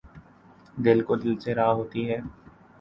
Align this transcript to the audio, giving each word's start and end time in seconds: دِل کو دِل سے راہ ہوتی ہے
دِل 0.83 0.99
کو 1.07 1.13
دِل 1.21 1.33
سے 1.43 1.51
راہ 1.57 1.71
ہوتی 1.77 2.01
ہے 2.09 2.17